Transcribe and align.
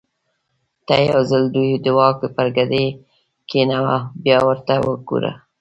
ته 0.85 0.95
یو 1.09 1.19
ځل 1.29 1.43
دوی 1.55 1.71
د 1.83 1.85
واک 1.97 2.19
پر 2.35 2.47
ګدۍ 2.55 2.85
کېنوه 3.49 3.97
بیا 4.23 4.37
ورته 4.47 4.73
وګوره. 4.85 5.31